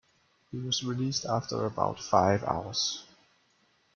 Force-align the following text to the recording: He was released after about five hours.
He 0.51 0.57
was 0.57 0.83
released 0.83 1.25
after 1.25 1.63
about 1.63 1.99
five 2.01 2.43
hours. 2.45 3.03